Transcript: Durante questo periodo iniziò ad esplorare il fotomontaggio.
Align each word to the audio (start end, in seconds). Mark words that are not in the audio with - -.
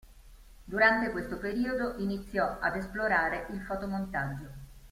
Durante 0.65 1.11
questo 1.11 1.37
periodo 1.37 1.93
iniziò 1.99 2.57
ad 2.59 2.75
esplorare 2.75 3.45
il 3.51 3.61
fotomontaggio. 3.61 4.47